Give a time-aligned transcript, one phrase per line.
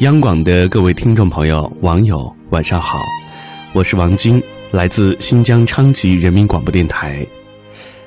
[0.00, 3.04] 央广的各位听众朋友、网友，晚上好，
[3.74, 7.26] 我是王晶，来自新疆昌吉人民广播电台。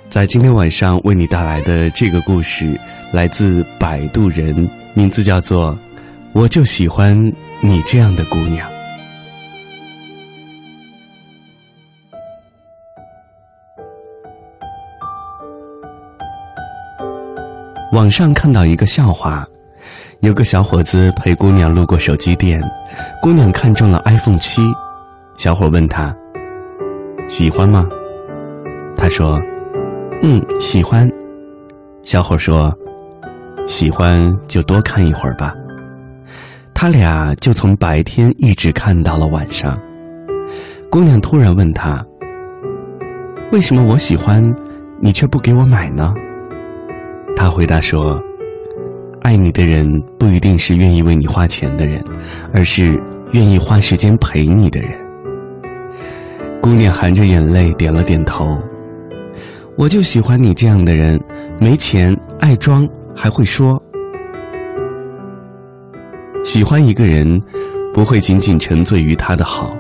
[0.10, 2.80] 在今天晚上为你带来的这个故事，
[3.12, 5.72] 来自摆渡人，名字叫做
[6.34, 7.16] 《我就喜欢
[7.62, 8.68] 你这样的姑娘》。
[17.94, 19.48] 网上看到一个笑话。
[20.22, 22.60] 有个小伙子陪姑娘路过手机店，
[23.22, 24.62] 姑娘看中了 iPhone 七，
[25.38, 26.16] 小伙问他
[27.30, 27.88] ：“喜欢吗？”
[28.98, 29.40] 他说
[30.24, 31.08] ：“嗯，喜欢。”
[32.02, 32.76] 小伙说
[33.68, 35.54] ：“喜欢就多看一会儿吧。”
[36.74, 39.80] 他俩就从白天一直看到了晚上。
[40.90, 42.04] 姑娘突然问他
[43.54, 44.44] ：“为什么我喜欢，
[45.00, 46.12] 你却不给我买呢？”
[47.44, 48.24] 他回答说。
[49.20, 49.86] 爱你的人
[50.18, 52.02] 不一定是愿意为你花钱的人，
[52.54, 52.98] 而是
[53.34, 54.92] 愿意花时间陪你的人。
[56.62, 58.58] 姑娘含着眼泪点了点头。
[59.76, 61.22] 我就喜欢你这样的人，
[61.60, 63.82] 没钱爱装还会说。
[66.46, 67.42] 喜欢一个人，
[67.94, 69.78] 不会仅仅沉醉于他的好，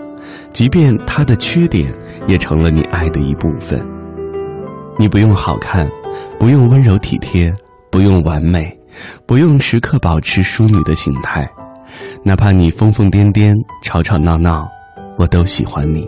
[0.49, 1.89] 即便他的缺点
[2.27, 3.81] 也成了你爱的一部分。
[4.97, 5.89] 你不用好看，
[6.39, 7.53] 不用温柔体贴，
[7.91, 8.77] 不用完美。
[9.25, 11.49] 不用时刻保持淑女的形态，
[12.21, 14.69] 哪怕你疯疯癫癫、吵吵闹闹，
[15.17, 16.07] 我都喜欢你。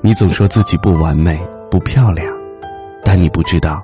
[0.00, 1.40] 你总说自己不完美、
[1.70, 2.26] 不漂亮，
[3.04, 3.80] 但你不知道，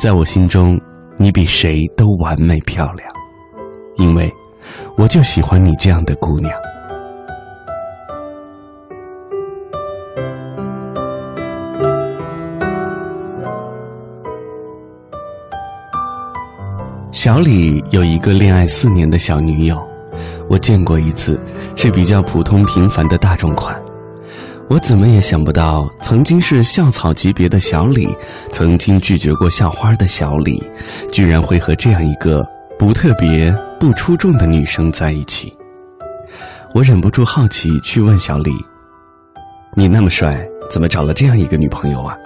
[0.00, 0.80] 在我心中，
[1.18, 3.06] 你比谁都完美漂亮。
[3.96, 4.32] 因为，
[4.96, 6.50] 我就喜欢你这样的姑娘。
[17.12, 19.78] 小李有一个恋爱四年的小女友，
[20.48, 21.38] 我见过一次，
[21.76, 23.78] 是比较普通平凡的大众款。
[24.66, 28.08] 我怎么也想不到，曾经是校草级别的小李，
[28.50, 30.64] 曾经拒绝过校花的小李，
[31.12, 32.42] 居然会和这样一个
[32.78, 35.54] 不特别、不出众的女生在一起。
[36.72, 38.50] 我忍不住好奇去问小李
[39.76, 42.16] ：“你那么帅，怎么找了这样一个女朋友啊？”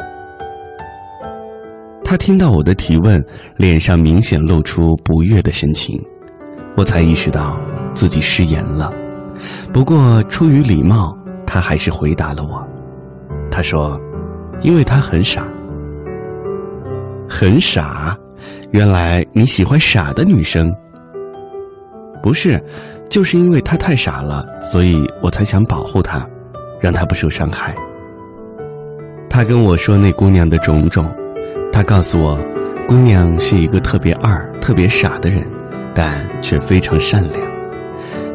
[2.09, 3.21] 他听到我的提问，
[3.57, 6.01] 脸上明显露出不悦的神情，
[6.77, 7.59] 我才意识到
[7.95, 8.93] 自己失言了。
[9.73, 12.65] 不过出于礼貌，他还是回答了我。
[13.51, 14.01] 他说
[14.63, 15.49] ：“因为他很傻，
[17.29, 18.17] 很傻。
[18.71, 20.73] 原来你喜欢傻的女生？
[22.23, 22.63] 不是，
[23.11, 26.25] 就是因为他太傻了，所以我才想保护他，
[26.81, 27.75] 让他不受伤害。”
[29.29, 31.13] 他跟我说那姑娘的种种。
[31.77, 32.41] 他告诉我，
[32.89, 35.47] 姑娘是一个特别二、特别傻的人，
[35.95, 37.51] 但却非常善良。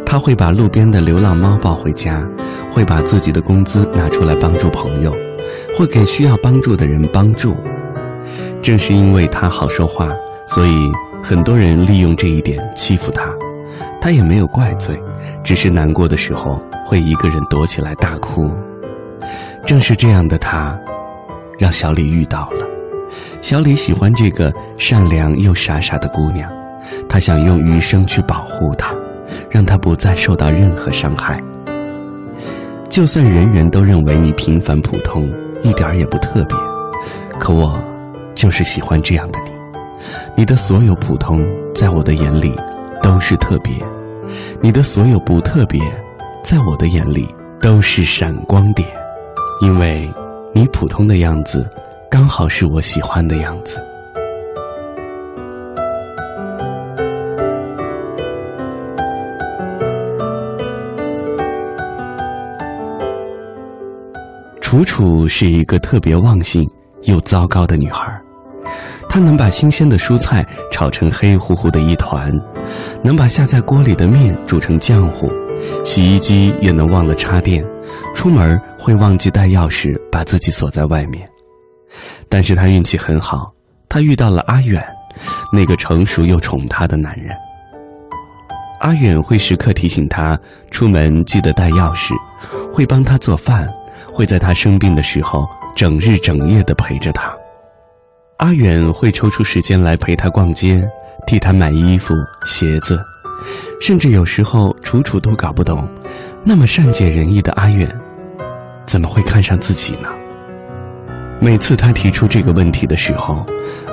[0.05, 2.23] 他会把路边的流浪猫抱回家，
[2.71, 5.11] 会把自己的工资拿出来帮助朋友，
[5.75, 7.57] 会给需要帮助的人帮助。
[8.61, 10.09] 正是因为他好说话，
[10.45, 10.91] 所以
[11.23, 13.33] 很多人利用这一点欺负他。
[13.99, 14.95] 他也没有怪罪，
[15.43, 18.51] 只是难过的时候会一个人躲起来大哭。
[19.65, 20.79] 正是这样的他，
[21.57, 22.67] 让小李遇到了。
[23.41, 26.49] 小李喜欢这个善良又傻傻的姑娘，
[27.09, 28.95] 他想用余生去保护她，
[29.49, 31.41] 让她不再受到任何伤害。
[32.87, 35.27] 就算人人都认为你平凡普通，
[35.63, 36.55] 一点儿也不特别，
[37.39, 37.81] 可我
[38.35, 39.49] 就是喜欢这样的你。
[40.37, 42.55] 你的所有普通，在我的眼里
[43.01, 43.73] 都是特别；
[44.61, 45.81] 你的所有不特别，
[46.43, 47.27] 在我的眼里
[47.59, 48.87] 都是闪光点。
[49.61, 50.07] 因为
[50.53, 51.67] 你普通的样子。
[52.11, 53.81] 刚好是我喜欢的样子。
[64.59, 66.69] 楚楚是一个特别忘性
[67.03, 68.21] 又糟糕的女孩，
[69.07, 72.37] 她能把新鲜的蔬菜炒成黑乎乎的一团，
[73.01, 75.31] 能把下在锅里的面煮成浆糊，
[75.85, 77.65] 洗衣机也能忘了插电，
[78.13, 81.30] 出门会忘记带钥匙，把自己锁在外面。
[82.31, 83.51] 但是他运气很好，
[83.89, 84.81] 他遇到了阿远，
[85.51, 87.35] 那个成熟又宠他的男人。
[88.79, 90.39] 阿远会时刻提醒他
[90.71, 92.15] 出门记得带钥匙，
[92.73, 93.69] 会帮他做饭，
[94.11, 95.45] 会在他生病的时候
[95.75, 97.35] 整日整夜的陪着他。
[98.37, 100.81] 阿远会抽出时间来陪他逛街，
[101.27, 103.03] 替他买衣服、鞋子，
[103.81, 105.85] 甚至有时候楚楚都搞不懂，
[106.45, 107.93] 那么善解人意的阿远，
[108.87, 110.07] 怎么会看上自己呢？
[111.43, 113.43] 每次他提出这个问题的时候，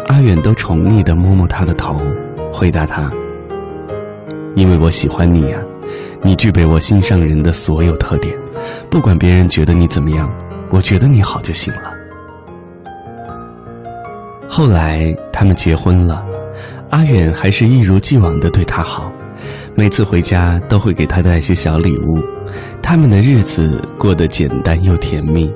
[0.09, 1.99] 阿远都宠溺的摸摸他的头，
[2.53, 3.11] 回答他
[4.55, 5.59] ：“因为我喜欢你呀，
[6.23, 8.37] 你具备我心上人的所有特点，
[8.91, 10.31] 不管别人觉得你怎么样，
[10.71, 11.95] 我觉得你好就行了。”
[14.47, 16.23] 后来他们结婚了，
[16.91, 19.11] 阿远还是一如既往的对他好，
[19.75, 22.19] 每次回家都会给他带些小礼物，
[22.83, 25.51] 他们的日子过得简单又甜蜜。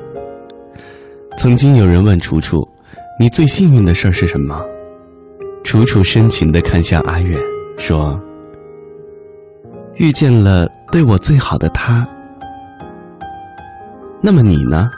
[1.42, 2.62] 曾经有人问楚楚
[3.18, 4.64] ：“你最幸运的事儿是什么？”
[5.64, 7.36] 楚楚深情的看向阿远，
[7.76, 8.16] 说
[9.98, 12.06] ：“遇见了对我最好的他。”
[14.22, 14.88] 那么你呢？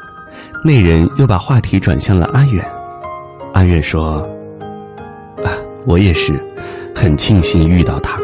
[0.63, 2.63] 那人又把话题转向了阿远。
[3.55, 4.19] 阿远说
[5.43, 5.49] ：“啊，
[5.87, 6.39] 我也是，
[6.95, 8.21] 很庆幸遇到他。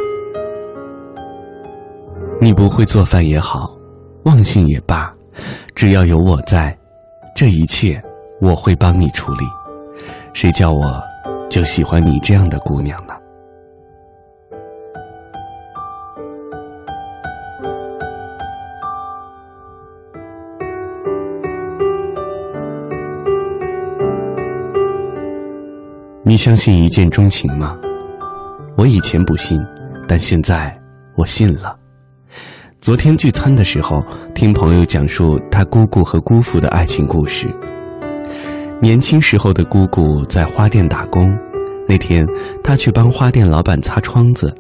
[2.39, 3.75] 你不会做饭也好，
[4.25, 5.11] 忘性也罢，
[5.75, 6.77] 只要有我在，
[7.35, 7.99] 这一切
[8.41, 9.45] 我会帮你处理。
[10.33, 11.03] 谁叫我
[11.49, 13.15] 就喜欢你这样的姑娘呢？”
[26.23, 27.77] 你相信一见钟情吗？
[28.77, 29.61] 我以前不信，
[30.07, 30.81] 但现在
[31.17, 31.77] 我信了。
[32.81, 34.01] 昨天聚餐的时候，
[34.33, 37.49] 听朋友讲述他姑姑和姑父的爱情故事。
[38.81, 41.31] 年轻时候的姑姑在花店打工，
[41.87, 42.27] 那天
[42.63, 44.55] 她去帮花店老板擦窗子，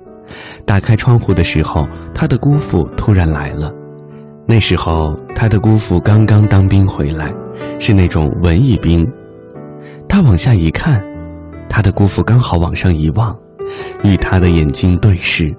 [0.67, 3.73] 打开窗户的时候，他的姑父突然来了。
[4.47, 7.33] 那时候他的姑父刚刚当兵回来，
[7.79, 9.07] 是那种文艺兵。
[10.09, 11.03] 他往下一看。
[11.73, 13.35] 他的姑父刚好往上一望，
[14.03, 15.55] 与他的眼睛对视，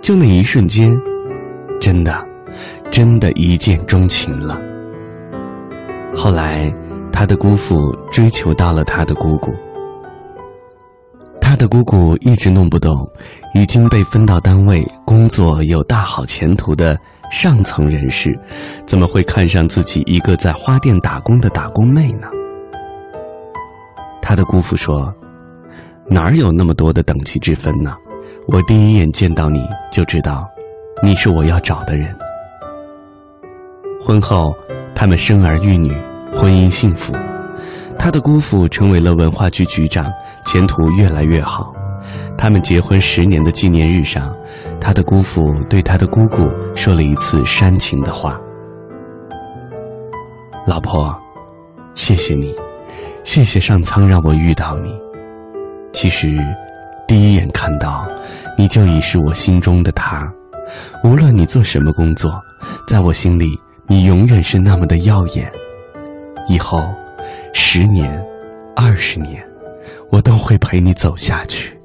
[0.00, 0.96] 就那一瞬间，
[1.78, 2.26] 真的，
[2.90, 4.58] 真的一见钟情了。
[6.16, 6.74] 后来，
[7.18, 9.50] 他的姑父追求到了他的姑姑，
[11.40, 13.10] 他的姑姑一直弄不懂，
[13.54, 16.94] 已经被分到单位工作有大好前途的
[17.32, 18.38] 上层人士，
[18.84, 22.28] 怎么会看上自己一个在花店打工的打工妹呢？
[24.20, 25.10] 他的姑父说。
[26.08, 27.96] 哪儿有那么多的等级之分呢？
[28.46, 30.46] 我第一眼见到你就知道，
[31.02, 32.14] 你是我要找的人。
[34.00, 34.54] 婚后，
[34.94, 35.92] 他们生儿育女，
[36.32, 37.12] 婚姻幸福。
[37.98, 40.12] 他的姑父成为了文化局局长，
[40.44, 41.74] 前途越来越好。
[42.38, 44.32] 他们结婚十年的纪念日上，
[44.80, 48.38] 他的姑父对他的姑姑说了一次煽情的话
[50.66, 51.18] ：“老婆，
[51.94, 52.54] 谢谢你，
[53.24, 54.94] 谢谢上苍让我遇到你。”
[55.92, 56.36] 其实，
[57.08, 58.06] 第一眼看到，
[58.58, 60.30] 你就已是我心中的他。
[61.02, 62.30] 无论你做什么工作，
[62.86, 63.58] 在我心里，
[63.88, 65.50] 你永远是那么的耀眼。
[66.48, 66.82] 以后，
[67.52, 68.24] 十年、
[68.74, 69.44] 二十年，
[70.10, 71.76] 我都会陪你走下去。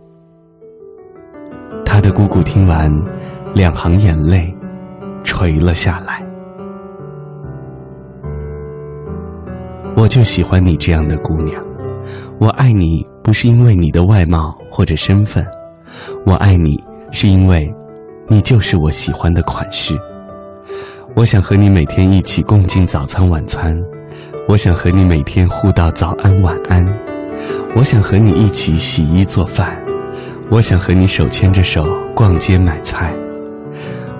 [1.85, 2.91] 他的姑姑听完，
[3.53, 4.53] 两行眼泪
[5.23, 6.23] 垂了下来。
[9.97, 11.63] 我就喜欢你这样的姑娘。
[12.39, 15.45] 我爱你不是因为你的外貌或者身份，
[16.25, 16.81] 我爱你
[17.11, 17.71] 是因为，
[18.27, 19.95] 你就是我喜欢的款式。
[21.15, 23.77] 我想和你每天一起共进早餐晚餐，
[24.47, 26.85] 我想和你每天互道早安晚安，
[27.75, 29.81] 我想和你一起洗衣做饭，
[30.49, 33.13] 我想和你手牵着手逛街买菜，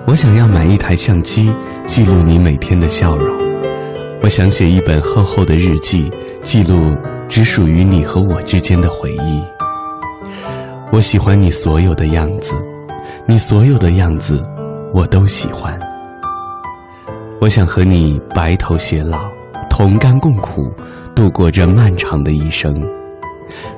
[0.05, 1.53] 我想要买一台相机
[1.85, 3.35] 记录你每天的笑容，
[4.23, 6.11] 我想写一本厚厚的日记
[6.41, 6.95] 记录。
[7.31, 9.41] 只属于你和我之间的回忆。
[10.91, 12.53] 我喜欢你所有的样子，
[13.25, 14.45] 你所有的样子，
[14.93, 15.79] 我都喜欢。
[17.39, 19.31] 我想和你白头偕老，
[19.71, 20.69] 同甘共苦，
[21.15, 22.75] 度过这漫长的一生。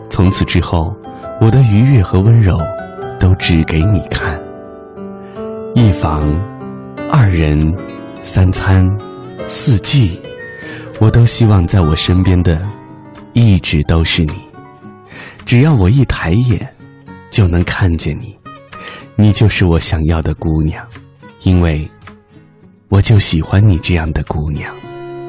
[0.09, 0.91] 从此之后，
[1.39, 2.59] 我的愉悦和温柔，
[3.19, 4.41] 都只给你看。
[5.75, 6.27] 一房，
[7.11, 7.71] 二人，
[8.23, 8.83] 三餐，
[9.47, 10.19] 四季，
[10.99, 12.59] 我都希望在我身边的。
[13.33, 14.33] 一直都是你，
[15.45, 16.67] 只要我一抬眼，
[17.29, 18.35] 就能看见你，
[19.15, 20.83] 你就是我想要的姑娘，
[21.43, 21.87] 因为
[22.89, 24.73] 我就喜欢你这样的姑娘。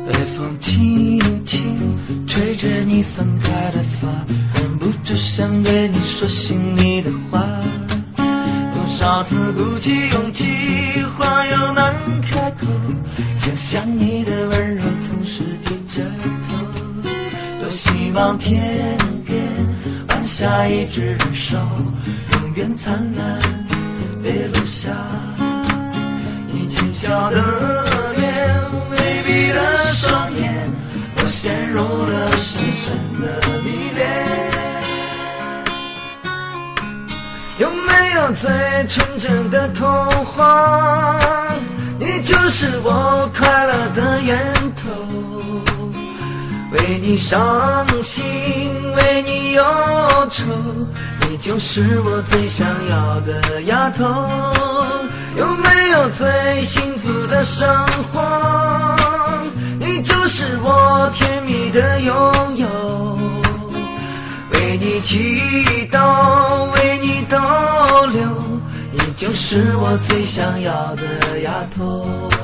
[0.06, 1.96] 微风轻轻
[2.26, 4.08] 吹着你散开的发，
[4.54, 7.42] 忍不住想对你说心里的话。
[8.16, 10.44] 多少次鼓起勇气，
[11.16, 12.66] 话又难开口，
[13.40, 16.04] 想想你的温柔总是低着
[16.46, 17.11] 头。
[17.61, 19.42] 多希望天边
[20.08, 21.56] 晚霞一只手，
[22.32, 23.40] 永远灿烂，
[24.23, 24.90] 别落下。
[26.52, 28.13] 你浅笑的
[38.94, 39.88] 纯真的童
[40.24, 41.18] 话，
[41.98, 44.88] 你就是我快乐的源头。
[46.70, 48.22] 为你伤心，
[48.94, 49.64] 为你忧
[50.30, 50.44] 愁，
[51.28, 54.04] 你就是我最想要的丫头。
[55.36, 57.68] 有没有最幸福的生
[58.12, 58.96] 活？
[59.80, 63.18] 你就是我甜蜜的拥有。
[64.52, 67.36] 为你祈祷，为你逗
[68.12, 68.22] 留，
[69.16, 72.43] 就是我最想要的丫头。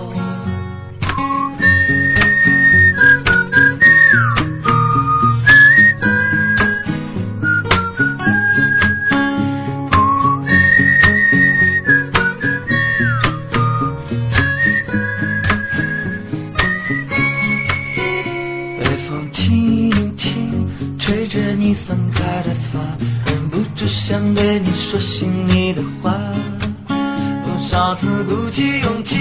[28.01, 29.19] 次鼓起勇气，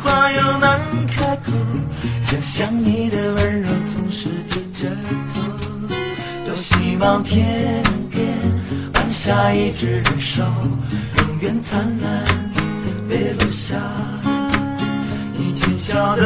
[0.00, 0.78] 话又难
[1.08, 1.50] 开口，
[2.24, 4.88] 想想你的温柔总是低着
[5.34, 5.40] 头。
[6.46, 8.24] 多希望天边
[8.94, 12.24] 晚霞一只人手，永远灿烂，
[13.08, 13.74] 别落下。
[15.36, 16.22] 你轻笑的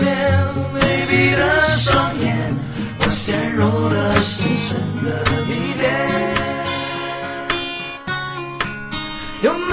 [0.00, 2.54] 脸，微闭的双眼，
[3.00, 4.80] 我陷入了深深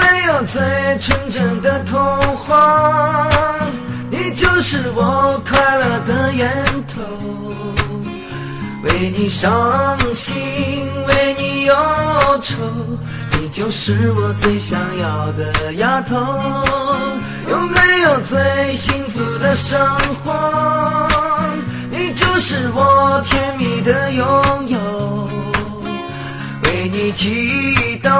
[0.00, 0.60] 没有最
[0.98, 1.98] 纯真的童
[2.38, 3.28] 话？
[4.10, 7.00] 你就是我快乐的源头。
[8.82, 10.34] 为你伤心，
[11.06, 11.74] 为你忧
[12.42, 12.56] 愁，
[13.32, 16.16] 你就是我最想要的丫头。
[17.48, 19.78] 有没有最幸福的生
[20.24, 21.08] 活？
[21.90, 24.24] 你就是我甜蜜的拥
[24.68, 25.28] 有。
[26.64, 28.10] 为你祈祷，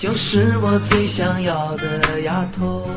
[0.00, 2.88] 就是我最想要的丫头。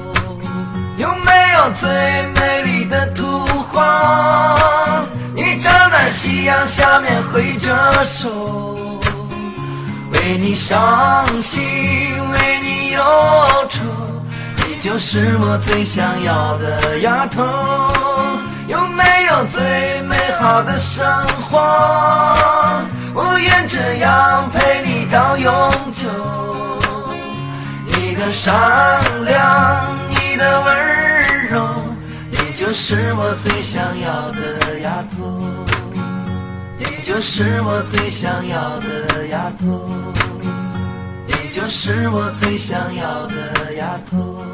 [0.98, 1.90] 有没有最
[2.34, 4.56] 美丽的图画？
[5.36, 8.30] 你站在夕阳下面挥着手，
[10.14, 11.62] 为你伤心，
[12.32, 13.04] 为你忧
[13.70, 13.82] 愁，
[14.66, 17.44] 你就是我最想要的丫头。
[18.70, 21.06] 有没有最美好的生
[21.52, 21.60] 活？
[23.14, 26.53] 我愿这样陪你到永久。
[28.15, 28.53] 你的善
[29.25, 31.84] 良，你的温柔，
[32.29, 35.41] 你就是我最想要的丫头。
[36.77, 39.89] 你就是我最想要的丫头。
[41.25, 44.46] 你就是我最想要的丫头。